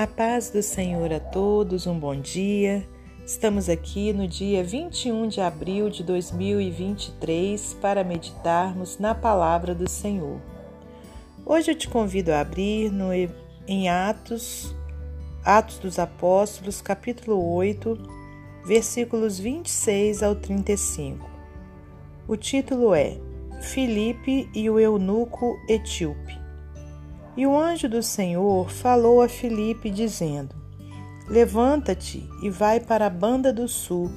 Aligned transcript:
A 0.00 0.06
paz 0.06 0.48
do 0.48 0.62
Senhor 0.62 1.12
a 1.12 1.20
todos, 1.20 1.86
um 1.86 1.98
bom 1.98 2.18
dia. 2.18 2.88
Estamos 3.22 3.68
aqui 3.68 4.14
no 4.14 4.26
dia 4.26 4.64
21 4.64 5.28
de 5.28 5.42
abril 5.42 5.90
de 5.90 6.02
2023 6.02 7.74
para 7.82 8.02
meditarmos 8.02 8.98
na 8.98 9.14
palavra 9.14 9.74
do 9.74 9.86
Senhor. 9.86 10.40
Hoje 11.44 11.72
eu 11.72 11.74
te 11.74 11.86
convido 11.86 12.32
a 12.32 12.40
abrir 12.40 12.90
no, 12.90 13.10
em 13.68 13.90
Atos, 13.90 14.74
Atos 15.44 15.78
dos 15.78 15.98
Apóstolos, 15.98 16.80
capítulo 16.80 17.54
8, 17.56 17.98
versículos 18.64 19.38
26 19.38 20.22
ao 20.22 20.34
35. 20.34 21.28
O 22.26 22.38
título 22.38 22.94
é 22.94 23.18
Filipe 23.60 24.48
e 24.54 24.70
o 24.70 24.80
eunuco 24.80 25.58
etíope. 25.68 26.39
E 27.36 27.46
o 27.46 27.56
anjo 27.56 27.88
do 27.88 28.02
Senhor 28.02 28.70
falou 28.70 29.22
a 29.22 29.28
Filipe, 29.28 29.90
dizendo: 29.90 30.54
Levanta-te 31.28 32.28
e 32.42 32.50
vai 32.50 32.80
para 32.80 33.06
a 33.06 33.10
banda 33.10 33.52
do 33.52 33.68
sul, 33.68 34.10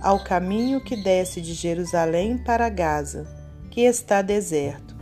ao 0.00 0.22
caminho 0.22 0.80
que 0.80 0.96
desce 0.96 1.40
de 1.40 1.52
Jerusalém 1.52 2.38
para 2.38 2.68
Gaza, 2.68 3.26
que 3.70 3.80
está 3.80 4.22
deserto. 4.22 4.96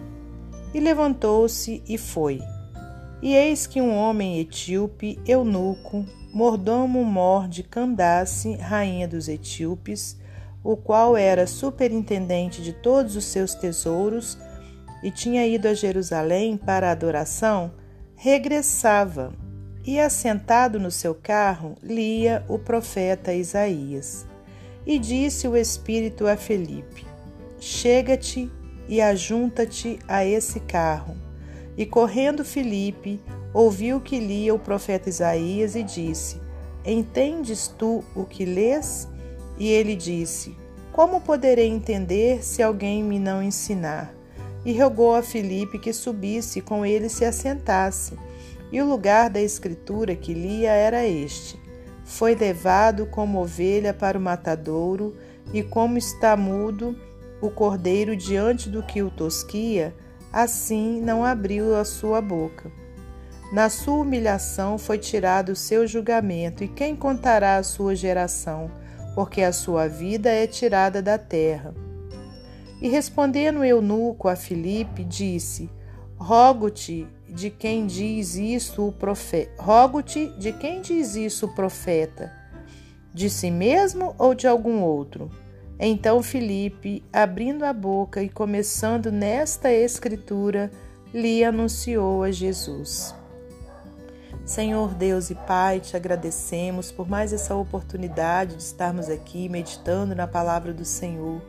E 0.72 0.80
levantou-se 0.80 1.82
e 1.86 1.98
foi. 1.98 2.40
E 3.20 3.34
eis 3.34 3.66
que 3.66 3.80
um 3.80 3.94
homem 3.94 4.38
etíope, 4.38 5.18
eunuco, 5.26 6.06
mordomo-mor 6.32 7.48
de 7.48 7.62
Candace, 7.62 8.54
rainha 8.56 9.08
dos 9.08 9.28
etíopes, 9.28 10.16
o 10.62 10.76
qual 10.76 11.16
era 11.16 11.46
superintendente 11.46 12.62
de 12.62 12.72
todos 12.72 13.16
os 13.16 13.24
seus 13.24 13.54
tesouros, 13.54 14.38
e 15.02 15.10
tinha 15.10 15.46
ido 15.46 15.68
a 15.68 15.74
Jerusalém 15.74 16.56
para 16.56 16.88
a 16.88 16.92
adoração, 16.92 17.72
regressava 18.14 19.32
e, 19.84 19.98
assentado 19.98 20.78
no 20.78 20.90
seu 20.90 21.14
carro, 21.14 21.76
lia 21.82 22.44
o 22.48 22.58
profeta 22.58 23.32
Isaías. 23.32 24.26
E 24.86 24.98
disse 24.98 25.46
o 25.46 25.56
Espírito 25.56 26.26
a 26.26 26.36
Felipe: 26.36 27.06
Chega-te 27.60 28.50
e 28.88 29.00
ajunta-te 29.00 29.98
a 30.08 30.24
esse 30.24 30.60
carro. 30.60 31.16
E 31.76 31.86
correndo 31.86 32.44
Felipe, 32.44 33.20
ouviu 33.54 34.00
que 34.00 34.18
lia 34.18 34.54
o 34.54 34.58
profeta 34.58 35.08
Isaías 35.08 35.76
e 35.76 35.82
disse: 35.82 36.40
Entendes 36.84 37.68
tu 37.68 38.02
o 38.16 38.24
que 38.24 38.44
lês? 38.44 39.08
E 39.58 39.68
ele 39.68 39.94
disse: 39.94 40.56
Como 40.92 41.20
poderei 41.20 41.68
entender 41.68 42.42
se 42.42 42.62
alguém 42.62 43.02
me 43.02 43.18
não 43.18 43.42
ensinar? 43.42 44.17
E 44.68 44.78
rogou 44.78 45.14
a 45.14 45.22
Filipe 45.22 45.78
que 45.78 45.94
subisse 45.94 46.58
e 46.58 46.62
com 46.62 46.84
ele 46.84 47.08
se 47.08 47.24
assentasse. 47.24 48.18
E 48.70 48.82
o 48.82 48.86
lugar 48.86 49.30
da 49.30 49.40
escritura 49.40 50.14
que 50.14 50.34
lia 50.34 50.70
era 50.70 51.06
este: 51.06 51.58
Foi 52.04 52.34
levado 52.34 53.06
como 53.06 53.40
ovelha 53.40 53.94
para 53.94 54.18
o 54.18 54.20
matadouro, 54.20 55.16
e 55.54 55.62
como 55.62 55.96
está 55.96 56.36
mudo 56.36 56.94
o 57.40 57.48
cordeiro 57.48 58.14
diante 58.14 58.68
do 58.68 58.82
que 58.82 59.02
o 59.02 59.10
tosquia, 59.10 59.94
assim 60.30 61.00
não 61.00 61.24
abriu 61.24 61.74
a 61.74 61.82
sua 61.82 62.20
boca. 62.20 62.70
Na 63.50 63.70
sua 63.70 64.02
humilhação 64.02 64.76
foi 64.76 64.98
tirado 64.98 65.52
o 65.52 65.56
seu 65.56 65.86
julgamento, 65.86 66.62
e 66.62 66.68
quem 66.68 66.94
contará 66.94 67.56
a 67.56 67.62
sua 67.62 67.96
geração? 67.96 68.70
Porque 69.14 69.40
a 69.40 69.50
sua 69.50 69.88
vida 69.88 70.28
é 70.28 70.46
tirada 70.46 71.00
da 71.00 71.16
terra. 71.16 71.87
E 72.80 72.88
respondendo 72.88 73.64
eunuco 73.64 74.28
a 74.28 74.36
Filipe, 74.36 75.04
disse: 75.04 75.70
Rogo-te 76.16 77.06
de 77.28 77.50
quem 77.50 77.86
diz 77.86 78.36
isso 78.36 78.86
o 78.86 78.92
profeta. 78.92 79.62
Rogo-te 79.62 80.28
de 80.38 80.52
quem 80.52 80.80
diz 80.80 81.14
isso 81.14 81.46
o 81.46 81.54
profeta? 81.54 82.32
De 83.12 83.28
si 83.28 83.50
mesmo 83.50 84.14
ou 84.18 84.34
de 84.34 84.46
algum 84.46 84.80
outro? 84.82 85.30
Então 85.78 86.22
Filipe, 86.22 87.04
abrindo 87.12 87.64
a 87.64 87.72
boca 87.72 88.22
e 88.22 88.28
começando 88.28 89.12
nesta 89.12 89.70
escritura, 89.72 90.70
lhe 91.14 91.44
anunciou 91.44 92.22
a 92.24 92.32
Jesus. 92.32 93.14
Senhor 94.44 94.94
Deus 94.94 95.30
e 95.30 95.34
Pai, 95.34 95.78
te 95.78 95.96
agradecemos 95.96 96.90
por 96.90 97.08
mais 97.08 97.32
essa 97.32 97.54
oportunidade 97.54 98.56
de 98.56 98.62
estarmos 98.62 99.08
aqui 99.08 99.48
meditando 99.48 100.14
na 100.14 100.26
palavra 100.26 100.72
do 100.72 100.84
Senhor. 100.84 101.40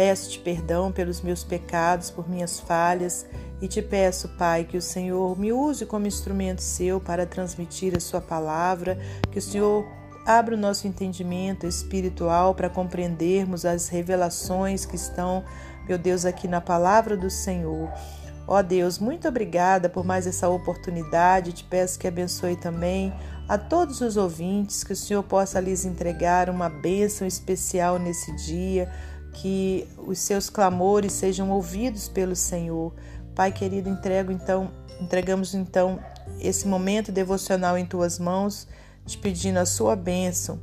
Peço-te 0.00 0.38
perdão 0.38 0.90
pelos 0.90 1.20
meus 1.20 1.44
pecados, 1.44 2.10
por 2.10 2.26
minhas 2.26 2.58
falhas, 2.58 3.26
e 3.60 3.68
te 3.68 3.82
peço, 3.82 4.30
Pai, 4.30 4.64
que 4.64 4.78
o 4.78 4.80
Senhor 4.80 5.38
me 5.38 5.52
use 5.52 5.84
como 5.84 6.06
instrumento 6.06 6.62
seu 6.62 6.98
para 6.98 7.26
transmitir 7.26 7.94
a 7.94 8.00
sua 8.00 8.18
palavra, 8.18 8.98
que 9.30 9.38
o 9.38 9.42
Senhor 9.42 9.86
abra 10.24 10.54
o 10.54 10.58
nosso 10.58 10.86
entendimento 10.86 11.66
espiritual 11.66 12.54
para 12.54 12.70
compreendermos 12.70 13.66
as 13.66 13.88
revelações 13.88 14.86
que 14.86 14.96
estão, 14.96 15.44
meu 15.86 15.98
Deus, 15.98 16.24
aqui 16.24 16.48
na 16.48 16.62
palavra 16.62 17.14
do 17.14 17.28
Senhor. 17.28 17.92
Ó 18.48 18.62
Deus, 18.62 18.98
muito 18.98 19.28
obrigada 19.28 19.90
por 19.90 20.02
mais 20.02 20.26
essa 20.26 20.48
oportunidade. 20.48 21.52
Te 21.52 21.64
peço 21.64 21.98
que 21.98 22.08
abençoe 22.08 22.56
também 22.56 23.12
a 23.46 23.58
todos 23.58 24.00
os 24.00 24.16
ouvintes, 24.16 24.82
que 24.82 24.94
o 24.94 24.96
Senhor 24.96 25.22
possa 25.22 25.60
lhes 25.60 25.84
entregar 25.84 26.48
uma 26.48 26.70
bênção 26.70 27.26
especial 27.26 27.98
nesse 27.98 28.34
dia 28.36 28.90
que 29.32 29.88
os 29.98 30.18
seus 30.18 30.50
clamores 30.50 31.12
sejam 31.12 31.50
ouvidos 31.50 32.08
pelo 32.08 32.34
Senhor. 32.34 32.94
Pai 33.34 33.52
querido, 33.52 33.88
entrego 33.88 34.32
então, 34.32 34.70
entregamos 35.00 35.54
então 35.54 35.98
esse 36.38 36.66
momento 36.66 37.12
devocional 37.12 37.78
em 37.78 37.86
tuas 37.86 38.18
mãos, 38.18 38.66
te 39.06 39.16
pedindo 39.18 39.58
a 39.58 39.66
sua 39.66 39.94
bênção 39.96 40.60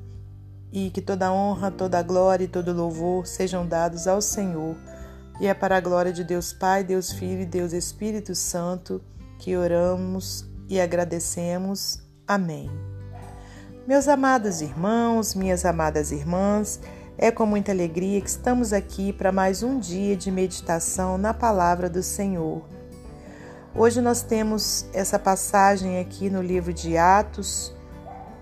e 0.71 0.89
que 0.89 1.01
toda 1.01 1.31
honra, 1.31 1.71
toda 1.71 2.01
glória 2.03 2.45
e 2.45 2.47
todo 2.47 2.73
louvor 2.73 3.25
sejam 3.25 3.65
dados 3.67 4.07
ao 4.07 4.21
Senhor. 4.21 4.75
E 5.39 5.47
é 5.47 5.53
para 5.53 5.77
a 5.77 5.81
glória 5.81 6.11
de 6.11 6.23
Deus 6.23 6.51
Pai, 6.51 6.83
Deus 6.83 7.11
Filho 7.11 7.41
e 7.41 7.45
Deus 7.45 7.71
Espírito 7.73 8.33
Santo 8.35 9.01
que 9.37 9.55
oramos 9.55 10.45
e 10.67 10.79
agradecemos. 10.79 11.99
Amém. 12.27 12.69
Meus 13.87 14.07
amados 14.07 14.61
irmãos, 14.61 15.33
minhas 15.33 15.63
amadas 15.63 16.11
irmãs, 16.11 16.79
é 17.19 17.31
com 17.31 17.47
muita 17.47 17.71
alegria 17.71 18.21
que 18.21 18.29
estamos 18.29 18.71
aqui 18.71 19.11
para 19.11 19.31
mais 19.31 19.63
um 19.63 19.79
dia 19.79 20.15
de 20.15 20.29
meditação 20.29 21.17
na 21.17 21.33
palavra 21.33 21.89
do 21.89 22.03
Senhor. 22.03 22.61
Hoje 23.73 24.01
nós 24.01 24.21
temos 24.21 24.85
essa 24.93 25.17
passagem 25.17 25.99
aqui 25.99 26.29
no 26.29 26.43
livro 26.43 26.71
de 26.71 26.95
Atos. 26.95 27.73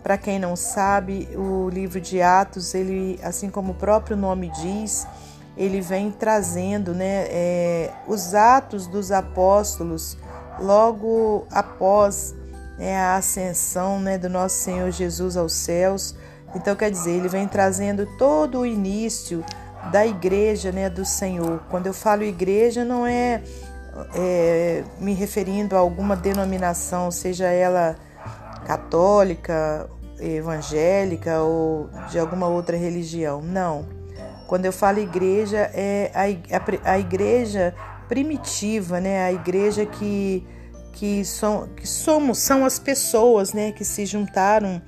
Para 0.04 0.18
quem 0.18 0.38
não 0.38 0.58
sabe, 0.58 1.30
o 1.36 1.70
livro 1.70 2.02
de 2.02 2.22
Atos, 2.22 2.76
ele, 2.76 3.18
assim 3.24 3.50
como 3.50 3.72
o 3.72 3.76
próprio 3.76 4.18
nome 4.18 4.52
diz, 4.62 5.08
ele 5.56 5.80
vem 5.80 6.12
trazendo 6.12 6.94
né, 6.94 7.28
é, 7.30 7.94
os 8.06 8.36
atos 8.36 8.88
dos 8.88 9.10
apóstolos 9.10 10.18
logo 10.60 11.48
após 11.50 12.36
né, 12.78 12.98
a 12.98 13.16
ascensão 13.16 14.02
né, 14.02 14.18
do 14.18 14.30
nosso 14.30 14.58
Senhor 14.58 14.92
Jesus 14.92 15.38
aos 15.38 15.54
céus 15.54 16.14
então, 16.56 16.76
quer 16.76 16.90
dizer, 16.90 17.12
ele 17.12 17.28
vem 17.28 17.48
trazendo 17.48 18.08
todo 18.18 18.60
o 18.60 18.66
início 18.66 19.44
da 19.92 20.06
igreja 20.06 20.72
né, 20.72 20.90
do 20.90 21.06
Senhor. 21.06 21.62
Quando 21.70 21.88
eu 21.88 21.94
falo 21.94 22.24
igreja, 22.24 22.84
não 22.84 23.06
é, 23.06 23.44
é 24.16 24.84
me 25.00 25.14
referindo 25.14 25.76
a 25.76 25.80
alguma 25.80 26.16
denominação, 26.16 27.12
seja 27.12 27.48
ela 27.48 27.96
católica, 28.66 29.88
evangélica 30.20 31.42
ou 31.42 31.90
de 32.10 32.18
alguma 32.18 32.48
outra 32.48 32.78
religião. 32.78 33.42
Não. 33.42 33.86
Quando 34.48 34.66
eu 34.66 34.74
falo 34.74 35.00
igreja, 35.00 35.70
é 35.74 36.12
a, 36.14 36.92
a 36.92 37.00
igreja 37.00 37.76
primitiva, 38.08 39.00
né? 39.00 39.26
a 39.26 39.34
igreja 39.34 39.86
que, 39.86 40.46
que, 40.94 41.26
são, 41.26 41.68
que 41.76 41.88
somos, 41.88 42.38
são 42.38 42.64
as 42.64 42.80
pessoas 42.80 43.54
né? 43.54 43.72
que 43.72 43.84
se 43.84 44.06
juntaram 44.06 44.82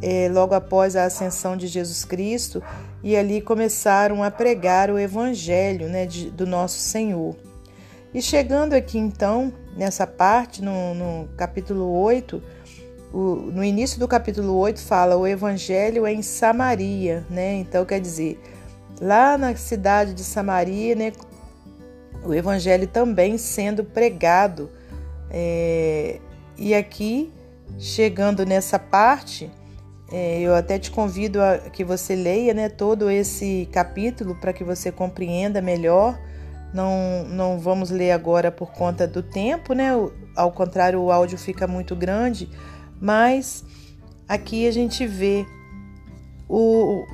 é, 0.00 0.28
logo 0.32 0.54
após 0.54 0.96
a 0.96 1.04
ascensão 1.04 1.56
de 1.56 1.66
Jesus 1.66 2.04
Cristo 2.04 2.62
e 3.02 3.16
ali 3.16 3.40
começaram 3.40 4.22
a 4.22 4.30
pregar 4.30 4.90
o 4.90 4.98
Evangelho 4.98 5.88
né, 5.88 6.06
de, 6.06 6.30
do 6.30 6.46
nosso 6.46 6.78
Senhor. 6.78 7.36
E 8.14 8.20
chegando 8.20 8.74
aqui 8.74 8.98
então, 8.98 9.52
nessa 9.76 10.06
parte, 10.06 10.62
no, 10.62 10.94
no 10.94 11.28
capítulo 11.36 11.90
8, 12.00 12.42
o, 13.12 13.18
no 13.52 13.64
início 13.64 13.98
do 13.98 14.08
capítulo 14.08 14.54
8 14.56 14.80
fala 14.80 15.16
o 15.16 15.26
Evangelho 15.26 16.06
é 16.06 16.12
em 16.12 16.22
Samaria, 16.22 17.26
né? 17.28 17.54
Então 17.54 17.84
quer 17.84 18.00
dizer, 18.00 18.40
lá 19.00 19.36
na 19.36 19.54
cidade 19.56 20.14
de 20.14 20.24
Samaria, 20.24 20.94
né, 20.94 21.12
o 22.24 22.32
Evangelho 22.32 22.86
também 22.86 23.36
sendo 23.36 23.84
pregado. 23.84 24.70
É, 25.30 26.20
e 26.56 26.74
aqui, 26.74 27.32
chegando 27.78 28.44
nessa 28.44 28.78
parte, 28.78 29.50
eu 30.12 30.54
até 30.54 30.78
te 30.78 30.90
convido 30.90 31.40
a 31.40 31.58
que 31.58 31.82
você 31.82 32.14
leia 32.14 32.52
né, 32.52 32.68
todo 32.68 33.10
esse 33.10 33.66
capítulo 33.72 34.34
para 34.34 34.52
que 34.52 34.62
você 34.62 34.92
compreenda 34.92 35.62
melhor. 35.62 36.20
Não, 36.74 37.24
não 37.28 37.58
vamos 37.58 37.90
ler 37.90 38.12
agora 38.12 38.50
por 38.50 38.72
conta 38.72 39.06
do 39.06 39.22
tempo, 39.22 39.72
né? 39.72 39.90
Ao 40.36 40.52
contrário, 40.52 41.00
o 41.00 41.10
áudio 41.10 41.38
fica 41.38 41.66
muito 41.66 41.96
grande, 41.96 42.48
mas 43.00 43.64
aqui 44.28 44.66
a 44.66 44.70
gente 44.70 45.06
vê 45.06 45.46
o 46.48 47.06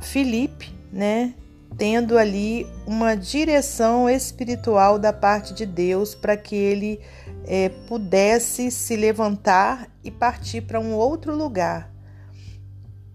Felipe, 0.00 0.74
né, 0.90 1.34
tendo 1.76 2.16
ali 2.18 2.66
uma 2.86 3.14
direção 3.14 4.08
espiritual 4.08 4.98
da 4.98 5.12
parte 5.12 5.52
de 5.54 5.66
Deus 5.66 6.14
para 6.14 6.36
que 6.36 6.56
ele 6.56 7.00
é, 7.46 7.68
pudesse 7.88 8.70
se 8.70 8.96
levantar 8.96 9.88
e 10.02 10.10
partir 10.10 10.62
para 10.62 10.80
um 10.80 10.94
outro 10.94 11.34
lugar. 11.36 11.91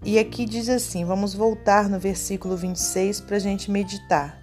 E 0.04 0.20
aqui 0.20 0.46
diz 0.46 0.70
assim: 0.70 1.06
vamos 1.06 1.34
voltar 1.34 1.90
no 1.90 2.00
versículo 2.00 2.56
26 2.56 3.22
para 3.22 3.38
a 3.38 3.40
gente 3.40 3.72
meditar. 3.72 4.40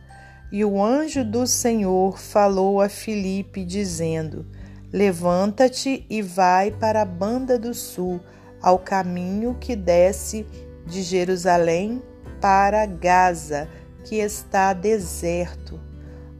E 0.52 0.64
o 0.64 0.82
anjo 0.82 1.24
do 1.24 1.46
Senhor 1.46 2.18
falou 2.18 2.80
a 2.80 2.88
Filipe, 2.88 3.64
dizendo: 3.64 4.46
Levanta-te 4.92 6.06
e 6.08 6.22
vai 6.22 6.70
para 6.70 7.02
a 7.02 7.04
banda 7.04 7.58
do 7.58 7.74
sul, 7.74 8.20
ao 8.60 8.78
caminho 8.78 9.56
que 9.60 9.74
desce 9.74 10.46
de 10.86 11.02
Jerusalém 11.02 12.02
para 12.40 12.86
Gaza, 12.86 13.68
que 14.04 14.16
está 14.16 14.72
deserto. 14.72 15.80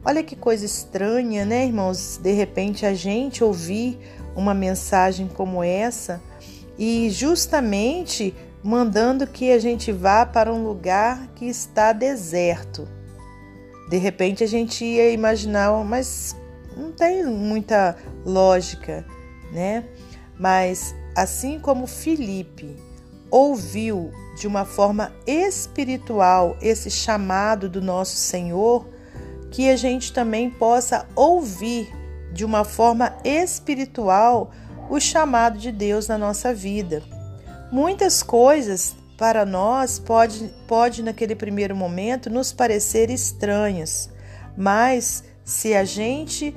Olha 0.05 0.23
que 0.23 0.35
coisa 0.35 0.65
estranha, 0.65 1.43
né, 1.43 1.65
irmãos? 1.65 2.19
De 2.21 2.31
repente 2.31 2.85
a 2.85 2.93
gente 2.93 3.43
ouvir 3.43 3.97
uma 4.35 4.53
mensagem 4.53 5.27
como 5.27 5.63
essa 5.63 6.21
e 6.77 7.09
justamente 7.09 8.33
mandando 8.65 9.27
que 9.27 9.51
a 9.51 9.59
gente 9.59 9.91
vá 9.91 10.25
para 10.25 10.51
um 10.51 10.63
lugar 10.63 11.27
que 11.35 11.45
está 11.45 11.93
deserto. 11.93 12.87
De 13.87 13.97
repente 13.97 14.43
a 14.43 14.47
gente 14.47 14.83
ia 14.83 15.11
imaginar, 15.11 15.71
mas 15.85 16.35
não 16.75 16.91
tem 16.91 17.23
muita 17.25 17.95
lógica, 18.25 19.05
né? 19.51 19.85
Mas 20.39 20.95
assim 21.15 21.59
como 21.59 21.85
Filipe 21.85 22.75
ouviu 23.29 24.11
de 24.35 24.47
uma 24.47 24.65
forma 24.65 25.13
espiritual 25.27 26.57
esse 26.59 26.89
chamado 26.89 27.69
do 27.69 27.83
nosso 27.83 28.15
Senhor, 28.15 28.89
que 29.51 29.69
a 29.69 29.75
gente 29.75 30.11
também 30.11 30.49
possa 30.49 31.05
ouvir 31.15 31.93
de 32.33 32.43
uma 32.43 32.63
forma 32.63 33.15
espiritual 33.23 34.49
o 34.89 34.99
chamado 34.99 35.59
de 35.59 35.71
Deus 35.71 36.07
na 36.07 36.17
nossa 36.17 36.51
vida. 36.51 37.03
Muitas 37.75 38.23
coisas 38.23 38.95
para 39.17 39.45
nós 39.45 39.99
pode, 39.99 40.49
pode 40.65 41.03
naquele 41.03 41.35
primeiro 41.35 41.75
momento 41.75 42.29
nos 42.29 42.53
parecer 42.53 43.09
estranhas, 43.09 44.09
mas 44.55 45.25
se 45.43 45.75
a 45.75 45.83
gente 45.83 46.55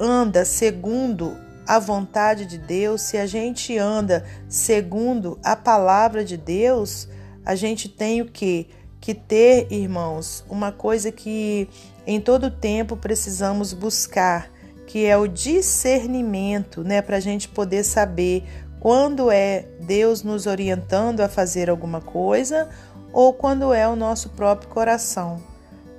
anda 0.00 0.46
segundo 0.46 1.36
a 1.66 1.78
vontade 1.78 2.46
de 2.46 2.56
Deus, 2.56 3.02
se 3.02 3.18
a 3.18 3.26
gente 3.26 3.76
anda 3.76 4.24
segundo 4.48 5.38
a 5.44 5.54
palavra 5.54 6.24
de 6.24 6.38
Deus, 6.38 7.06
a 7.44 7.54
gente 7.54 7.86
tem 7.86 8.22
o 8.22 8.24
que? 8.24 8.70
Que 8.98 9.12
ter, 9.14 9.70
irmãos, 9.70 10.42
uma 10.48 10.72
coisa 10.72 11.12
que 11.12 11.68
em 12.06 12.18
todo 12.18 12.50
tempo 12.50 12.96
precisamos 12.96 13.74
buscar, 13.74 14.50
que 14.86 15.04
é 15.04 15.18
o 15.18 15.28
discernimento, 15.28 16.82
né? 16.82 17.02
Para 17.02 17.18
a 17.18 17.20
gente 17.20 17.46
poder 17.46 17.84
saber 17.84 18.42
quando 18.80 19.30
é 19.30 19.66
Deus 19.80 20.22
nos 20.22 20.46
orientando 20.46 21.20
a 21.20 21.28
fazer 21.28 21.68
alguma 21.68 22.00
coisa 22.00 22.68
ou 23.12 23.32
quando 23.34 23.72
é 23.72 23.86
o 23.86 23.94
nosso 23.94 24.30
próprio 24.30 24.70
coração, 24.70 25.42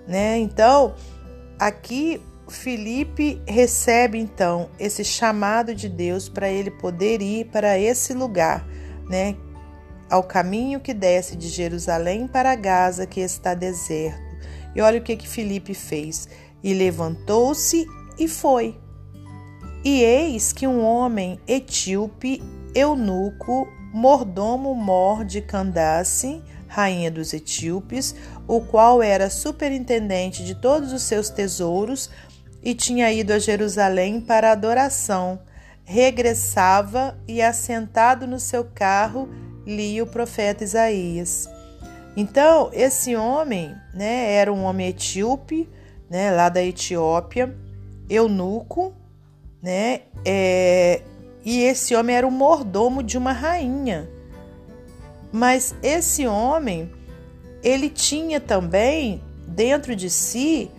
né? 0.08 0.40
Então, 0.40 0.96
aqui 1.60 2.20
Felipe 2.48 3.42
recebe 3.48 4.18
então 4.18 4.70
esse 4.80 5.04
chamado 5.04 5.74
de 5.76 5.88
Deus 5.88 6.28
para 6.28 6.50
ele 6.50 6.72
poder 6.72 7.22
ir 7.22 7.46
para 7.46 7.78
esse 7.78 8.14
lugar, 8.14 8.68
né? 9.08 9.36
Ao 10.10 10.24
caminho 10.24 10.80
que 10.80 10.94
desce 10.94 11.38
de 11.38 11.48
Jerusalém 11.48 12.28
para 12.28 12.56
Gaza, 12.56 13.06
que 13.06 13.22
está 13.22 13.54
deserto. 13.54 14.20
E 14.76 14.82
olha 14.82 15.00
o 15.00 15.04
que 15.04 15.16
que 15.16 15.28
Felipe 15.28 15.74
fez. 15.74 16.28
E 16.62 16.74
levantou-se 16.74 17.86
e 18.20 18.28
foi. 18.28 18.78
E 19.84 20.04
eis 20.04 20.52
que 20.52 20.68
um 20.68 20.84
homem 20.84 21.40
etíope 21.48 22.44
eunuco, 22.74 23.68
mordomo 23.94 24.74
mor 24.74 25.26
de 25.26 25.42
Candace, 25.42 26.42
rainha 26.68 27.12
dos 27.12 27.34
etíopes, 27.34 28.16
o 28.48 28.62
qual 28.62 29.04
era 29.04 29.30
superintendente 29.30 30.46
de 30.46 30.56
todos 30.56 30.94
os 30.94 31.04
seus 31.04 31.30
tesouros 31.30 32.10
e 32.64 32.74
tinha 32.74 33.12
ido 33.12 33.34
a 33.34 33.40
Jerusalém 33.40 34.22
para 34.22 34.52
adoração, 34.52 35.40
regressava 35.84 37.18
e, 37.28 37.42
assentado 37.42 38.26
no 38.26 38.40
seu 38.40 38.64
carro, 38.64 39.28
lia 39.66 40.04
o 40.04 40.08
profeta 40.08 40.64
Isaías. 40.64 41.50
Então, 42.16 42.70
esse 42.74 43.16
homem 43.16 43.76
né, 43.94 44.34
era 44.34 44.52
um 44.52 44.64
homem 44.64 44.90
etíope, 44.90 45.70
né, 46.10 46.32
lá 46.32 46.50
da 46.50 46.64
Etiópia, 46.64 47.56
eunuco, 48.10 48.94
né, 49.62 50.02
é, 50.26 51.02
e 51.44 51.62
esse 51.62 51.96
homem 51.96 52.16
era 52.16 52.28
o 52.28 52.32
mordomo 52.32 53.02
de 53.02 53.18
uma 53.18 53.32
rainha. 53.32 54.10
Mas 55.32 55.74
esse 55.82 56.28
homem, 56.28 56.92
ele 57.64 57.90
tinha 57.90 58.40
também 58.40 59.24
dentro 59.48 59.96
de 59.96 60.10
si, 60.10 60.70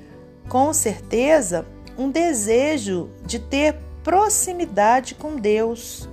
com 0.48 0.72
certeza, 0.72 1.66
um 1.96 2.10
desejo 2.10 3.10
de 3.24 3.38
ter 3.38 3.76
proximidade 4.02 5.14
com 5.14 5.36
Deus. 5.36 6.08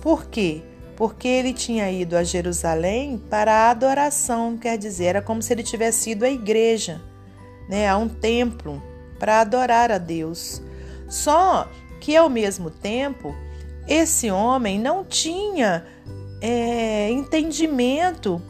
Por 0.00 0.26
quê? 0.26 0.62
Porque 0.96 1.26
ele 1.26 1.52
tinha 1.52 1.90
ido 1.90 2.16
a 2.16 2.22
Jerusalém 2.22 3.20
para 3.30 3.52
a 3.52 3.70
adoração, 3.70 4.56
quer 4.56 4.78
dizer, 4.78 5.04
era 5.06 5.22
como 5.22 5.42
se 5.42 5.52
ele 5.52 5.62
tivesse 5.62 6.10
ido 6.10 6.24
à 6.24 6.30
igreja, 6.30 7.00
né, 7.68 7.88
a 7.88 7.96
um 7.96 8.08
templo, 8.08 8.82
para 9.18 9.40
adorar 9.40 9.90
a 9.90 9.98
Deus. 9.98 10.62
Só 11.08 11.68
que 12.00 12.16
ao 12.16 12.28
mesmo 12.28 12.70
tempo 12.70 13.34
esse 13.86 14.30
homem 14.30 14.78
não 14.78 15.04
tinha 15.04 15.84
é, 16.40 17.10
entendimento 17.10 18.40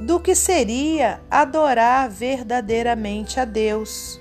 do 0.00 0.18
que 0.18 0.34
seria 0.34 1.20
adorar 1.30 2.08
verdadeiramente 2.08 3.38
a 3.38 3.44
Deus. 3.44 4.20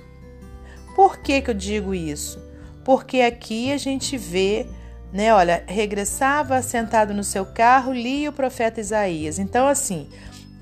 Por 0.96 1.20
que, 1.20 1.42
que 1.42 1.50
eu 1.50 1.54
digo 1.54 1.96
isso? 1.96 2.44
Porque 2.84 3.22
aqui 3.22 3.72
a 3.72 3.78
gente 3.78 4.18
vê, 4.18 4.68
né? 5.14 5.34
Olha, 5.34 5.64
regressava 5.68 6.62
sentado 6.62 7.14
no 7.14 7.24
seu 7.24 7.46
carro, 7.46 7.94
lia 7.94 8.30
o 8.30 8.34
profeta 8.34 8.82
Isaías. 8.82 9.40
Então, 9.40 9.68
assim, 9.68 10.10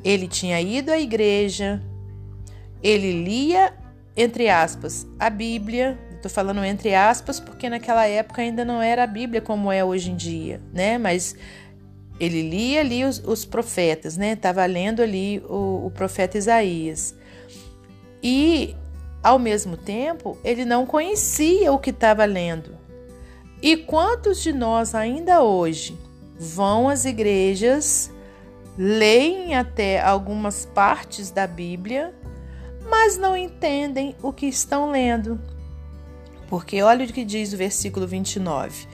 ele 0.03 0.27
tinha 0.27 0.61
ido 0.61 0.91
à 0.91 0.99
igreja, 0.99 1.81
ele 2.83 3.23
lia, 3.23 3.73
entre 4.15 4.49
aspas, 4.49 5.07
a 5.19 5.29
Bíblia, 5.29 5.97
Estou 6.17 6.31
falando 6.31 6.63
entre 6.65 6.95
aspas 6.95 7.39
porque 7.39 7.69
naquela 7.69 8.05
época 8.07 8.41
ainda 8.41 8.65
não 8.65 8.81
era 8.81 9.03
a 9.03 9.07
Bíblia 9.07 9.39
como 9.39 9.71
é 9.71 9.85
hoje 9.85 10.11
em 10.11 10.15
dia, 10.15 10.59
né? 10.73 10.97
Mas 10.97 11.35
ele 12.19 12.41
lia 12.41 12.81
ali 12.81 13.05
os, 13.05 13.19
os 13.19 13.45
profetas, 13.45 14.17
né? 14.17 14.33
Estava 14.33 14.65
lendo 14.65 15.01
ali 15.01 15.39
o, 15.47 15.85
o 15.85 15.91
profeta 15.91 16.37
Isaías. 16.37 17.15
E, 18.21 18.75
ao 19.21 19.37
mesmo 19.37 19.77
tempo, 19.77 20.37
ele 20.43 20.65
não 20.65 20.87
conhecia 20.87 21.71
o 21.71 21.77
que 21.77 21.91
estava 21.91 22.25
lendo. 22.25 22.75
E 23.61 23.77
quantos 23.77 24.41
de 24.41 24.51
nós 24.51 24.95
ainda 24.95 25.43
hoje 25.43 25.95
vão 26.39 26.89
às 26.89 27.05
igrejas, 27.05 28.11
leem 28.75 29.55
até 29.55 30.01
algumas 30.01 30.65
partes 30.65 31.29
da 31.29 31.45
Bíblia, 31.45 32.13
mas 32.89 33.17
não 33.17 33.37
entendem 33.37 34.15
o 34.23 34.33
que 34.33 34.47
estão 34.47 34.89
lendo? 34.89 35.39
Porque 36.47 36.81
olha 36.81 37.05
o 37.05 37.07
que 37.07 37.25
diz 37.25 37.53
o 37.53 37.57
versículo 37.57 38.07
29. 38.07 38.87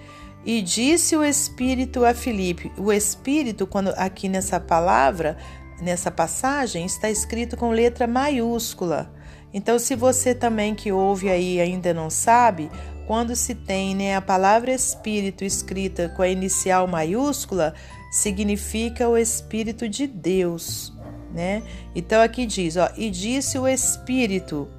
E 0.45 0.61
disse 0.61 1.15
o 1.15 1.23
Espírito 1.23 2.03
a 2.03 2.13
Filipe. 2.13 2.71
O 2.77 2.91
Espírito, 2.91 3.65
quando 3.65 3.89
aqui 3.89 4.27
nessa 4.27 4.59
palavra, 4.59 5.37
nessa 5.81 6.11
passagem, 6.11 6.85
está 6.85 7.09
escrito 7.09 7.55
com 7.55 7.71
letra 7.71 8.07
maiúscula. 8.07 9.13
Então, 9.53 9.77
se 9.77 9.95
você 9.95 10.33
também 10.33 10.73
que 10.73 10.91
ouve 10.91 11.29
aí 11.29 11.61
ainda 11.61 11.93
não 11.93 12.09
sabe, 12.09 12.69
quando 13.05 13.35
se 13.35 13.53
tem 13.53 13.95
né, 13.95 14.15
a 14.15 14.21
palavra 14.21 14.71
Espírito 14.73 15.43
escrita 15.43 16.09
com 16.09 16.21
a 16.21 16.27
inicial 16.27 16.87
maiúscula, 16.87 17.73
significa 18.11 19.09
o 19.09 19.17
Espírito 19.17 19.89
de 19.89 20.07
Deus, 20.07 20.93
né? 21.33 21.63
Então 21.95 22.21
aqui 22.21 22.45
diz, 22.45 22.77
ó, 22.77 22.89
e 22.95 23.09
disse 23.09 23.57
o 23.57 23.67
Espírito 23.67 24.69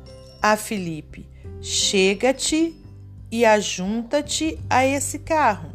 a 0.40 0.56
Filipe: 0.56 1.28
Chega-te 1.66 2.76
e 3.32 3.42
ajunta-te 3.46 4.58
a 4.68 4.84
esse 4.84 5.20
carro. 5.20 5.70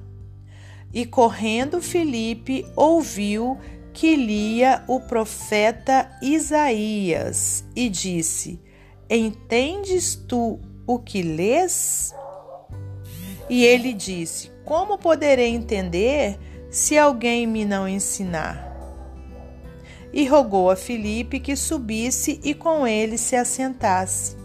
E 0.93 1.03
correndo 1.03 1.81
Filipe 1.81 2.63
ouviu 2.75 3.58
que 3.91 4.15
lia 4.15 4.84
o 4.88 5.00
profeta 5.00 6.08
Isaías 6.22 7.65
e 7.75 7.89
disse: 7.89 8.62
Entendes 9.10 10.13
tu 10.13 10.60
o 10.86 11.00
que 11.00 11.24
lês? 11.24 12.13
E 13.50 13.65
ele 13.65 13.91
disse: 13.91 14.51
Como 14.63 14.96
poderei 14.96 15.50
entender, 15.50 16.38
se 16.69 17.00
alguém 17.00 17.48
me 17.48 17.65
não 17.65 17.88
ensinar? 17.88 18.63
E 20.13 20.27
rogou 20.27 20.69
a 20.69 20.75
Filipe 20.75 21.39
que 21.39 21.55
subisse 21.55 22.39
e 22.43 22.53
com 22.53 22.86
ele 22.86 23.17
se 23.17 23.36
assentasse. 23.36 24.38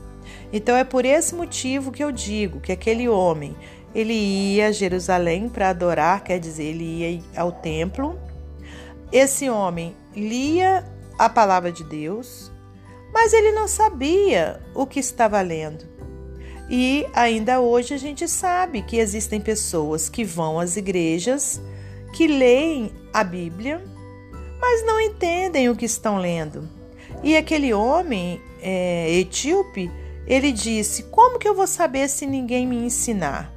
Então 0.55 0.77
é 0.77 0.85
por 0.85 1.05
esse 1.05 1.35
motivo 1.35 1.91
que 1.91 2.05
eu 2.05 2.13
digo 2.13 2.61
que 2.61 2.71
aquele 2.71 3.09
homem, 3.09 3.57
ele 3.93 4.13
ia 4.13 4.69
a 4.69 4.73
Jerusalém 4.73 5.49
para 5.49 5.71
adorar, 5.71 6.23
quer 6.23 6.39
dizer, 6.39 6.63
ele 6.63 6.85
ia 6.85 7.21
ao 7.37 7.51
templo. 7.51 8.17
Esse 9.11 9.51
homem 9.51 9.97
lia 10.15 10.85
a 11.19 11.29
palavra 11.29 11.73
de 11.73 11.83
Deus, 11.83 12.53
mas 13.13 13.33
ele 13.33 13.51
não 13.51 13.67
sabia 13.67 14.61
o 14.77 14.87
que 14.87 15.01
estava 15.01 15.41
lendo. 15.41 15.85
E 16.71 17.05
ainda 17.13 17.61
hoje 17.61 17.93
a 17.93 17.99
gente 17.99 18.29
sabe 18.29 18.83
que 18.83 18.99
existem 18.99 19.41
pessoas 19.41 20.09
que 20.09 20.23
vão 20.23 20.61
às 20.61 20.77
igrejas, 20.77 21.61
que 22.13 22.29
leem 22.29 22.93
a 23.13 23.25
Bíblia, 23.25 23.83
mas 24.61 24.87
não 24.87 25.01
entendem 25.01 25.69
o 25.69 25.75
que 25.75 25.85
estão 25.85 26.17
lendo. 26.17 26.69
E 27.25 27.37
aquele 27.37 27.75
homem 27.75 28.41
é, 28.63 29.11
etíope, 29.19 29.91
ele 30.27 30.53
disse: 30.53 31.05
Como 31.05 31.39
que 31.39 31.49
eu 31.49 31.55
vou 31.55 31.67
saber 31.67 32.09
se 32.09 32.27
ninguém 32.27 32.67
me 32.67 32.77
ensinar? 32.77 33.53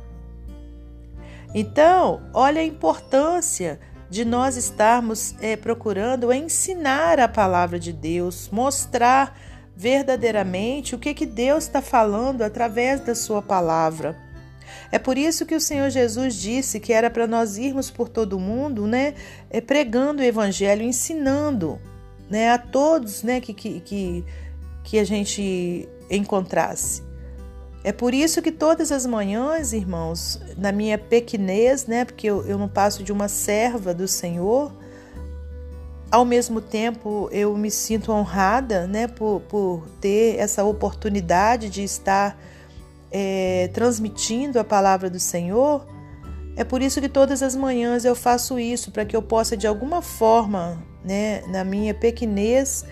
Então, 1.53 2.21
olha 2.33 2.61
a 2.61 2.65
importância 2.65 3.79
de 4.09 4.23
nós 4.23 4.55
estarmos 4.55 5.35
é, 5.41 5.55
procurando 5.55 6.31
ensinar 6.31 7.19
a 7.19 7.27
palavra 7.27 7.79
de 7.79 7.91
Deus, 7.91 8.49
mostrar 8.51 9.37
verdadeiramente 9.75 10.95
o 10.95 10.99
que, 10.99 11.13
que 11.13 11.25
Deus 11.25 11.65
está 11.65 11.81
falando 11.81 12.41
através 12.41 12.99
da 13.01 13.13
Sua 13.13 13.41
palavra. 13.41 14.17
É 14.91 14.97
por 14.97 15.17
isso 15.17 15.45
que 15.45 15.55
o 15.55 15.61
Senhor 15.61 15.89
Jesus 15.89 16.35
disse 16.35 16.79
que 16.79 16.93
era 16.93 17.09
para 17.09 17.27
nós 17.27 17.57
irmos 17.57 17.91
por 17.91 18.07
todo 18.09 18.37
o 18.37 18.39
mundo, 18.39 18.87
né, 18.87 19.13
é, 19.49 19.59
pregando 19.59 20.21
o 20.21 20.25
Evangelho, 20.25 20.81
ensinando, 20.81 21.79
né, 22.29 22.49
a 22.51 22.57
todos, 22.57 23.23
né, 23.23 23.41
que, 23.41 23.53
que, 23.53 23.79
que 23.81 24.25
a 24.95 25.03
gente 25.03 25.89
encontrasse. 26.09 27.01
É 27.83 27.91
por 27.91 28.13
isso 28.13 28.41
que 28.41 28.51
todas 28.51 28.91
as 28.91 29.05
manhãs, 29.05 29.73
irmãos, 29.73 30.39
na 30.57 30.71
minha 30.71 30.97
pequenez, 30.97 31.85
né, 31.85 32.05
porque 32.05 32.27
eu, 32.27 32.45
eu 32.45 32.57
não 32.57 32.67
passo 32.67 33.01
de 33.01 33.11
uma 33.11 33.27
serva 33.27 33.93
do 33.93 34.07
Senhor, 34.07 34.71
ao 36.11 36.25
mesmo 36.25 36.61
tempo 36.61 37.29
eu 37.31 37.55
me 37.57 37.69
sinto 37.69 38.11
honrada, 38.11 38.87
né, 38.87 39.07
por, 39.07 39.41
por 39.41 39.87
ter 40.01 40.37
essa 40.37 40.63
oportunidade 40.63 41.69
de 41.69 41.83
estar 41.83 42.37
é, 43.11 43.69
transmitindo 43.73 44.59
a 44.59 44.63
palavra 44.63 45.09
do 45.09 45.19
Senhor. 45.19 45.85
É 46.55 46.63
por 46.63 46.81
isso 46.81 46.99
que 46.99 47.09
todas 47.09 47.43
as 47.43 47.55
manhãs 47.55 48.03
eu 48.03 48.15
faço 48.15 48.57
isso, 48.59 48.91
para 48.91 49.05
que 49.05 49.15
eu 49.15 49.21
possa 49.21 49.55
de 49.55 49.67
alguma 49.67 50.01
forma, 50.01 50.83
né, 51.03 51.41
na 51.47 51.63
minha 51.63 51.93
pequenez, 51.93 52.83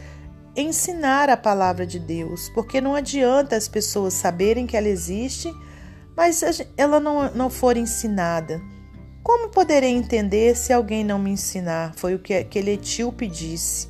ensinar 0.56 1.30
a 1.30 1.38
palavra 1.38 1.86
de 1.86 2.00
Deus, 2.00 2.50
porque 2.50 2.80
não 2.80 2.96
adianta 2.96 3.56
as 3.56 3.68
pessoas 3.68 4.14
saberem 4.14 4.66
que 4.66 4.78
ela 4.78 4.88
existe, 4.88 5.54
mas 6.16 6.42
ela 6.78 7.00
não, 7.00 7.32
não 7.34 7.50
for 7.50 7.76
ensinada. 7.76 8.62
Como 9.22 9.50
poderei 9.50 9.92
entender 9.92 10.56
se 10.56 10.72
alguém 10.72 11.04
não 11.04 11.18
me 11.18 11.32
ensinar? 11.32 11.94
Foi 11.96 12.16
o 12.16 12.20
que 12.20 12.34
aquele 12.34 12.72
etíope 12.72 13.28
disse. 13.28 13.90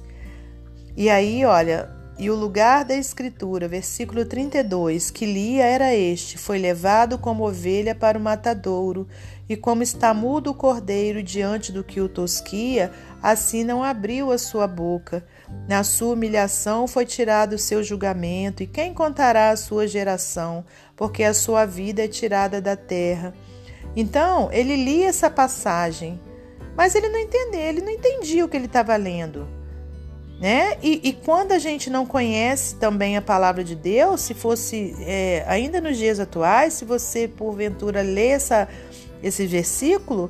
E 0.95 1.09
aí, 1.09 1.43
olha, 1.43 1.89
e 2.17 2.29
o 2.29 2.35
lugar 2.35 2.85
da 2.85 2.95
escritura, 2.95 3.67
versículo 3.67 4.23
32, 4.23 5.11
que 5.11 5.25
lia 5.25 5.65
era 5.65 5.93
este: 5.93 6.37
Foi 6.37 6.57
levado 6.57 7.17
como 7.17 7.45
ovelha 7.45 7.93
para 7.93 8.17
o 8.17 8.21
matadouro, 8.21 9.05
e 9.49 9.57
como 9.57 9.83
está 9.83 10.13
mudo 10.13 10.51
o 10.51 10.55
cordeiro 10.55 11.21
diante 11.21 11.73
do 11.73 11.83
que 11.83 11.99
o 11.99 12.07
tosquia, 12.07 12.89
assim 13.21 13.65
não 13.65 13.83
abriu 13.83 14.31
a 14.31 14.37
sua 14.37 14.65
boca. 14.65 15.25
Na 15.67 15.83
sua 15.83 16.13
humilhação 16.13 16.87
foi 16.87 17.05
tirado 17.05 17.53
o 17.53 17.59
seu 17.59 17.83
julgamento, 17.83 18.63
e 18.63 18.67
quem 18.67 18.93
contará 18.93 19.49
a 19.49 19.57
sua 19.57 19.87
geração? 19.87 20.65
Porque 20.95 21.23
a 21.23 21.33
sua 21.33 21.65
vida 21.65 22.03
é 22.03 22.07
tirada 22.07 22.61
da 22.61 22.75
terra. 22.75 23.33
Então, 23.95 24.49
ele 24.51 24.75
lia 24.75 25.07
essa 25.07 25.29
passagem, 25.29 26.19
mas 26.75 26.95
ele 26.95 27.09
não 27.09 27.19
entendia, 27.19 27.61
ele 27.61 27.81
não 27.81 27.91
entendia 27.91 28.43
o 28.43 28.49
que 28.49 28.57
ele 28.57 28.65
estava 28.65 28.95
lendo. 28.95 29.47
Né? 30.39 30.77
E, 30.83 30.99
e, 31.01 31.13
quando 31.13 31.53
a 31.53 31.59
gente 31.59 31.89
não 31.89 32.05
conhece 32.05 32.75
também 32.75 33.15
a 33.15 33.21
palavra 33.21 33.63
de 33.63 33.73
Deus, 33.73 34.19
se 34.19 34.33
fosse 34.33 34.93
é, 34.99 35.45
ainda 35.47 35.79
nos 35.79 35.97
dias 35.97 36.19
atuais, 36.19 36.73
se 36.73 36.83
você 36.83 37.25
porventura 37.25 38.01
lê 38.01 38.27
essa, 38.27 38.67
esse 39.23 39.47
versículo, 39.47 40.29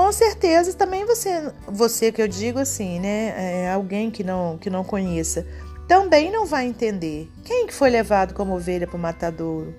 com 0.00 0.10
certeza 0.12 0.72
também 0.72 1.04
você, 1.04 1.52
você 1.68 2.10
que 2.10 2.22
eu 2.22 2.26
digo 2.26 2.58
assim, 2.58 2.98
né, 2.98 3.34
é, 3.36 3.70
alguém 3.70 4.10
que 4.10 4.24
não 4.24 4.56
que 4.56 4.70
não 4.70 4.82
conheça, 4.82 5.46
também 5.86 6.32
não 6.32 6.46
vai 6.46 6.64
entender 6.64 7.30
quem 7.44 7.66
que 7.66 7.74
foi 7.74 7.90
levado 7.90 8.32
como 8.32 8.54
ovelha 8.54 8.86
para 8.86 8.96
o 8.96 8.98
matadouro, 8.98 9.74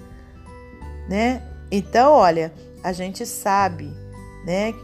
né? 1.10 1.42
Então, 1.72 2.12
olha, 2.12 2.54
a 2.84 2.94
gente 2.94 3.26
sabe, 3.26 3.92
né, 4.46 4.76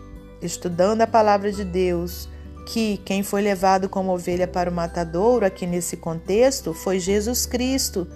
estudando 0.41 1.01
a 1.01 1.07
palavra 1.07 1.51
de 1.51 1.63
Deus, 1.63 2.27
que 2.65 2.97
quem 3.05 3.21
foi 3.21 3.43
levado 3.43 3.87
como 3.87 4.11
ovelha 4.11 4.47
para 4.47 4.71
o 4.71 4.73
matadouro 4.73 5.45
aqui 5.45 5.67
nesse 5.67 5.97
contexto 5.97 6.73
foi 6.73 6.99
Jesus 6.99 7.45
Cristo, 7.45 8.07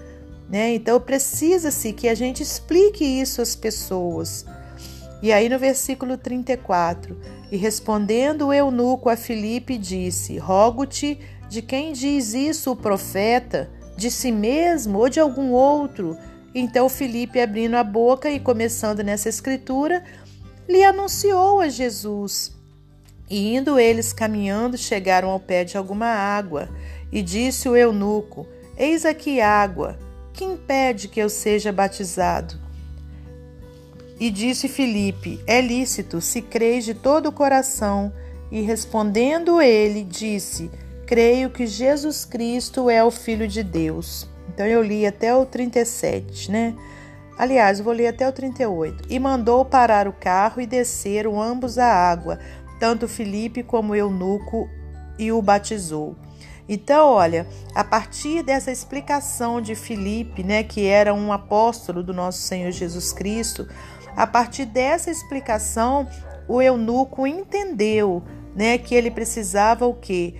né? 0.50 0.74
Então 0.74 1.00
precisa-se 1.00 1.94
que 1.94 2.10
a 2.10 2.16
gente 2.16 2.42
explique 2.42 3.06
isso 3.06 3.44
às 3.44 3.56
pessoas. 3.56 4.44
E 5.22 5.32
aí 5.32 5.48
no 5.48 5.60
versículo 5.60 6.18
34, 6.18 7.18
e 7.52 7.58
respondendo 7.58 8.48
o 8.48 8.54
eunuco 8.54 9.10
a 9.10 9.16
Filipe 9.16 9.78
disse: 9.78 10.38
Rogo-te 10.38 11.20
de 11.48 11.62
quem 11.62 11.94
diz 11.94 12.34
isso 12.34 12.72
o 12.72 12.76
profeta, 12.76 13.70
de 13.96 14.10
si 14.10 14.32
mesmo 14.32 14.98
ou 14.98 15.10
de 15.10 15.20
algum 15.20 15.52
outro? 15.52 16.18
Então 16.56 16.90
Filipe, 16.90 17.40
abrindo 17.40 17.76
a 17.76 17.84
boca 17.84 18.32
e 18.32 18.40
começando 18.40 19.04
nessa 19.04 19.30
escritura, 19.30 20.04
lhe 20.68 20.84
anunciou 20.84 21.60
a 21.60 21.70
Jesus. 21.70 22.58
E 23.30 23.56
indo 23.56 23.80
eles 23.80 24.12
caminhando, 24.12 24.78
chegaram 24.78 25.30
ao 25.30 25.40
pé 25.40 25.64
de 25.64 25.78
alguma 25.78 26.08
água, 26.08 26.68
e 27.12 27.22
disse 27.22 27.70
o 27.70 27.76
eunuco: 27.76 28.48
Eis 28.76 29.06
aqui 29.06 29.40
água, 29.40 30.00
que 30.34 30.44
impede 30.44 31.08
que 31.08 31.20
eu 31.20 31.30
seja 31.30 31.72
batizado? 31.72 32.71
E 34.22 34.30
disse 34.30 34.68
Filipe: 34.68 35.44
É 35.48 35.60
lícito, 35.60 36.22
se 36.22 36.44
creis 36.44 36.86
de 36.86 36.94
todo 36.94 37.30
o 37.30 37.32
coração. 37.32 38.14
E 38.52 38.62
respondendo 38.62 39.60
ele, 39.60 40.04
disse: 40.04 40.70
Creio 41.08 41.50
que 41.50 41.66
Jesus 41.66 42.24
Cristo 42.24 42.88
é 42.88 43.04
o 43.04 43.10
Filho 43.10 43.48
de 43.48 43.64
Deus. 43.64 44.30
Então 44.48 44.64
eu 44.68 44.84
li 44.84 45.08
até 45.08 45.36
o 45.36 45.44
37, 45.44 46.52
né? 46.52 46.76
Aliás, 47.36 47.80
vou 47.80 47.92
ler 47.92 48.10
até 48.10 48.30
o 48.30 48.32
38. 48.32 49.06
E 49.10 49.18
mandou 49.18 49.66
parar 49.66 50.08
o 50.08 50.14
carro 50.14 50.62
e 50.62 50.68
desceram 50.68 51.42
ambos 51.42 51.80
à 51.80 51.88
água, 51.92 52.38
tanto 52.80 53.08
Filipe 53.08 53.64
como 53.64 53.96
eunuco, 53.96 54.70
e 55.18 55.32
o 55.32 55.42
batizou. 55.42 56.16
Então, 56.70 57.10
olha, 57.10 57.48
a 57.74 57.84
partir 57.84 58.44
dessa 58.44 58.72
explicação 58.72 59.60
de 59.60 59.74
Filipe, 59.74 60.44
né, 60.44 60.64
que 60.64 60.86
era 60.86 61.12
um 61.14 61.34
apóstolo 61.34 62.04
do 62.04 62.14
nosso 62.14 62.40
Senhor 62.40 62.72
Jesus 62.72 63.12
Cristo, 63.12 63.68
a 64.16 64.28
partir 64.28 64.66
dessa 64.66 65.10
explicação, 65.10 66.08
o 66.48 66.62
eunuco 66.62 67.26
entendeu, 67.26 68.24
né, 68.56 68.78
que 68.78 68.96
ele 68.96 69.12
precisava 69.12 69.86
o 69.86 69.94
quê? 69.94 70.36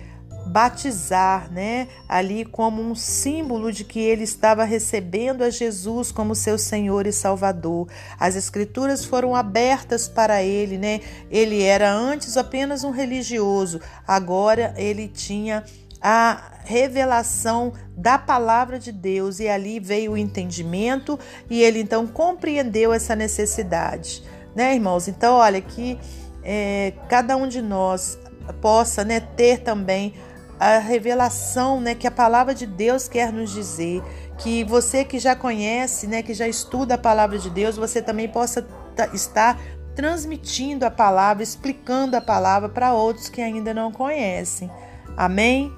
batizar, 0.46 1.50
né, 1.52 1.88
ali 2.08 2.44
como 2.44 2.82
um 2.82 2.94
símbolo 2.94 3.72
de 3.72 3.84
que 3.84 4.00
ele 4.00 4.24
estava 4.24 4.64
recebendo 4.64 5.42
a 5.42 5.50
Jesus 5.50 6.10
como 6.10 6.34
seu 6.34 6.58
Senhor 6.58 7.06
e 7.06 7.12
Salvador. 7.12 7.88
As 8.18 8.36
escrituras 8.36 9.04
foram 9.04 9.34
abertas 9.34 10.08
para 10.08 10.42
ele, 10.42 10.78
né? 10.78 11.00
Ele 11.30 11.62
era 11.62 11.92
antes 11.92 12.36
apenas 12.36 12.84
um 12.84 12.90
religioso, 12.90 13.80
agora 14.06 14.74
ele 14.76 15.08
tinha 15.08 15.64
a 16.02 16.52
revelação 16.64 17.72
da 17.96 18.18
palavra 18.18 18.78
de 18.78 18.90
Deus 18.92 19.40
e 19.40 19.48
ali 19.48 19.78
veio 19.78 20.12
o 20.12 20.16
entendimento 20.16 21.18
e 21.48 21.62
ele 21.62 21.80
então 21.80 22.06
compreendeu 22.06 22.92
essa 22.92 23.14
necessidade, 23.14 24.22
né, 24.54 24.74
irmãos? 24.74 25.08
Então, 25.08 25.36
olha 25.36 25.60
que 25.60 25.98
é, 26.42 26.92
cada 27.08 27.36
um 27.36 27.46
de 27.46 27.62
nós 27.62 28.18
possa, 28.60 29.04
né, 29.04 29.20
ter 29.20 29.60
também 29.60 30.14
a 30.58 30.78
revelação, 30.78 31.80
né, 31.80 31.94
que 31.94 32.06
a 32.06 32.10
palavra 32.10 32.54
de 32.54 32.66
Deus 32.66 33.08
quer 33.08 33.32
nos 33.32 33.52
dizer, 33.52 34.02
que 34.38 34.64
você 34.64 35.04
que 35.04 35.18
já 35.18 35.34
conhece, 35.34 36.06
né, 36.06 36.22
que 36.22 36.34
já 36.34 36.48
estuda 36.48 36.94
a 36.94 36.98
palavra 36.98 37.38
de 37.38 37.50
Deus, 37.50 37.76
você 37.76 38.00
também 38.00 38.28
possa 38.28 38.66
estar 39.12 39.60
transmitindo 39.94 40.84
a 40.84 40.90
palavra, 40.90 41.42
explicando 41.42 42.16
a 42.16 42.20
palavra 42.20 42.68
para 42.68 42.92
outros 42.92 43.28
que 43.28 43.40
ainda 43.40 43.74
não 43.74 43.92
conhecem. 43.92 44.70
Amém? 45.16 45.72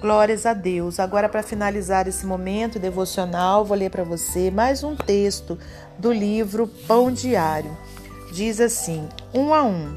Glórias 0.00 0.46
a 0.46 0.54
Deus. 0.54 0.98
Agora, 0.98 1.28
para 1.28 1.42
finalizar 1.42 2.08
esse 2.08 2.24
momento 2.24 2.78
devocional, 2.78 3.66
vou 3.66 3.76
ler 3.76 3.90
para 3.90 4.02
você 4.02 4.50
mais 4.50 4.82
um 4.82 4.96
texto 4.96 5.58
do 5.98 6.10
livro 6.10 6.66
Pão 6.88 7.12
Diário. 7.12 7.76
Diz 8.32 8.62
assim: 8.62 9.06
um 9.34 9.52
a 9.52 9.62
um. 9.62 9.94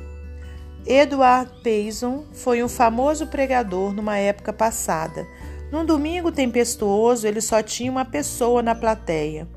Edward 0.86 1.50
Payson 1.63 2.25
foi 2.33 2.62
um 2.62 2.67
famoso 2.67 3.27
pregador 3.27 3.93
numa 3.93 4.17
época 4.17 4.51
passada. 4.51 5.25
Num 5.72 5.86
domingo 5.86 6.33
tempestuoso, 6.33 7.25
ele 7.25 7.39
só 7.39 7.63
tinha 7.63 7.89
uma 7.89 8.03
pessoa 8.03 8.62
na 8.62 8.75
plateia. 8.75 9.48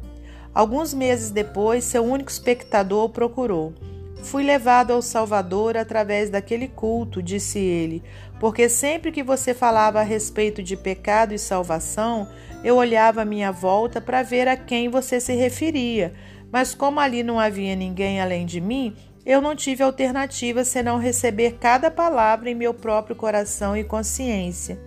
Alguns 0.55 0.95
meses 0.95 1.33
depois, 1.33 1.83
seu 1.83 2.05
único 2.05 2.31
espectador 2.31 3.09
procurou. 3.09 3.75
Fui 4.23 4.43
levado 4.43 4.93
ao 4.93 5.01
Salvador 5.03 5.77
através 5.77 6.31
daquele 6.31 6.67
culto, 6.67 7.23
disse 7.23 7.59
ele, 7.59 8.03
porque 8.39 8.69
sempre 8.69 9.11
que 9.11 9.23
você 9.23 9.55
falava 9.55 10.01
a 10.01 10.05
respeito 10.05 10.63
de 10.63 10.77
pecado 10.77 11.33
e 11.33 11.39
salvação, 11.39 12.29
eu 12.63 12.77
olhava 12.77 13.23
à 13.23 13.25
minha 13.25 13.51
volta 13.51 14.01
para 14.01 14.23
ver 14.23 14.49
a 14.49 14.57
quem 14.57 14.89
você 14.89 15.21
se 15.21 15.35
referia. 15.35 16.13
Mas 16.51 16.75
como 16.75 17.01
ali 17.01 17.23
não 17.23 17.41
havia 17.41 17.75
ninguém 17.75 18.21
além 18.21 18.47
de 18.47 18.61
mim, 18.61 18.95
eu 19.25 19.41
não 19.41 19.57
tive 19.57 19.83
alternativa 19.83 20.65
senão 20.65 20.99
receber 20.99 21.59
cada 21.59 21.91
palavra 21.91 22.49
em 22.49 22.55
meu 22.55 22.73
próprio 22.73 23.17
coração 23.17 23.77
e 23.77 23.83
consciência. 23.83 24.79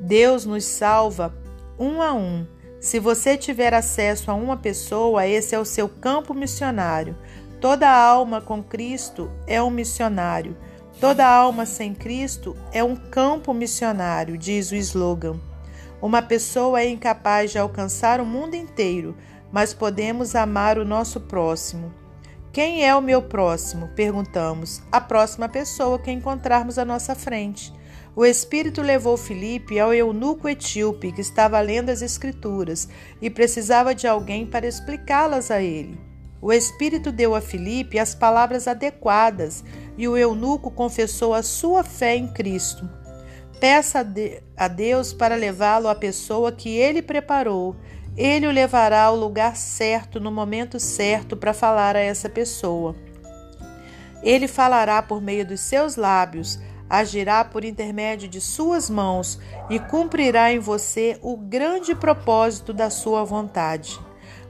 Deus 0.00 0.44
nos 0.44 0.64
salva 0.64 1.34
um 1.78 2.02
a 2.02 2.12
um. 2.12 2.46
Se 2.80 2.98
você 2.98 3.36
tiver 3.36 3.74
acesso 3.74 4.30
a 4.30 4.34
uma 4.34 4.56
pessoa, 4.56 5.26
esse 5.26 5.54
é 5.54 5.58
o 5.58 5.64
seu 5.64 5.88
campo 5.88 6.32
missionário. 6.32 7.16
Toda 7.60 7.90
alma 7.90 8.40
com 8.40 8.62
Cristo 8.62 9.30
é 9.46 9.62
um 9.62 9.70
missionário. 9.70 10.56
Toda 11.00 11.24
alma 11.24 11.64
sem 11.64 11.94
Cristo 11.94 12.56
é 12.72 12.82
um 12.82 12.96
campo 12.96 13.54
missionário, 13.54 14.36
diz 14.36 14.72
o 14.72 14.74
slogan. 14.74 15.38
Uma 16.02 16.20
pessoa 16.20 16.80
é 16.80 16.88
incapaz 16.88 17.52
de 17.52 17.58
alcançar 17.58 18.20
o 18.20 18.26
mundo 18.26 18.56
inteiro, 18.56 19.16
mas 19.52 19.72
podemos 19.72 20.34
amar 20.34 20.76
o 20.76 20.84
nosso 20.84 21.20
próximo. 21.20 21.94
Quem 22.52 22.84
é 22.84 22.92
o 22.96 23.00
meu 23.00 23.22
próximo? 23.22 23.86
Perguntamos. 23.94 24.82
A 24.90 25.00
próxima 25.00 25.48
pessoa 25.48 26.00
que 26.00 26.10
encontrarmos 26.10 26.78
à 26.78 26.84
nossa 26.84 27.14
frente. 27.14 27.72
O 28.16 28.24
Espírito 28.26 28.82
levou 28.82 29.16
Filipe 29.16 29.78
ao 29.78 29.94
eunuco 29.94 30.48
etíope 30.48 31.12
que 31.12 31.20
estava 31.20 31.60
lendo 31.60 31.90
as 31.90 32.02
Escrituras 32.02 32.88
e 33.22 33.30
precisava 33.30 33.94
de 33.94 34.08
alguém 34.08 34.44
para 34.44 34.66
explicá-las 34.66 35.52
a 35.52 35.62
ele. 35.62 36.07
O 36.40 36.52
Espírito 36.52 37.10
deu 37.10 37.34
a 37.34 37.40
Filipe 37.40 37.98
as 37.98 38.14
palavras 38.14 38.68
adequadas 38.68 39.64
e 39.96 40.06
o 40.06 40.16
eunuco 40.16 40.70
confessou 40.70 41.34
a 41.34 41.42
sua 41.42 41.82
fé 41.82 42.16
em 42.16 42.28
Cristo. 42.28 42.88
Peça 43.60 44.06
a 44.56 44.68
Deus 44.68 45.12
para 45.12 45.34
levá-lo 45.34 45.88
à 45.88 45.94
pessoa 45.94 46.52
que 46.52 46.76
ele 46.76 47.02
preparou 47.02 47.74
ele 48.18 48.48
o 48.48 48.50
levará 48.50 49.04
ao 49.04 49.14
lugar 49.14 49.54
certo, 49.54 50.18
no 50.18 50.32
momento 50.32 50.80
certo, 50.80 51.36
para 51.36 51.54
falar 51.54 51.94
a 51.94 52.00
essa 52.00 52.28
pessoa. 52.28 52.96
Ele 54.24 54.48
falará 54.48 55.00
por 55.00 55.22
meio 55.22 55.46
dos 55.46 55.60
seus 55.60 55.94
lábios, 55.94 56.58
agirá 56.90 57.44
por 57.44 57.64
intermédio 57.64 58.28
de 58.28 58.40
suas 58.40 58.90
mãos 58.90 59.38
e 59.70 59.78
cumprirá 59.78 60.52
em 60.52 60.58
você 60.58 61.16
o 61.22 61.36
grande 61.36 61.94
propósito 61.94 62.72
da 62.72 62.90
sua 62.90 63.22
vontade. 63.22 64.00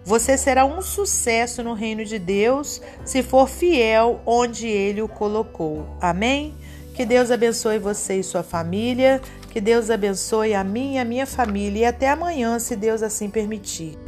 Você 0.09 0.38
será 0.38 0.65
um 0.65 0.81
sucesso 0.81 1.62
no 1.62 1.75
reino 1.75 2.03
de 2.03 2.19
Deus 2.19 2.81
se 3.05 3.23
for 3.23 3.47
fiel 3.47 4.23
onde 4.25 4.67
ele 4.67 5.03
o 5.03 5.07
colocou. 5.07 5.87
Amém? 6.00 6.55
Que 6.95 7.05
Deus 7.05 7.31
abençoe 7.31 7.79
você 7.79 8.21
e 8.21 8.25
sua 8.25 8.43
família. 8.43 9.21
Que 9.50 9.61
Deus 9.61 9.91
abençoe 9.91 10.55
a 10.55 10.65
mim 10.65 10.95
e 10.95 10.99
a 10.99 11.05
minha 11.05 11.27
família 11.27 11.81
e 11.81 11.85
até 11.85 12.09
amanhã, 12.09 12.59
se 12.59 12.75
Deus 12.75 13.03
assim 13.03 13.29
permitir. 13.29 13.99